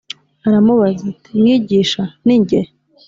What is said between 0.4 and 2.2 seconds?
aramubaza ati “Mwigisha,